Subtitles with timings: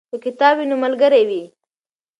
[0.11, 1.43] که کتاب وي نو ملګری وي.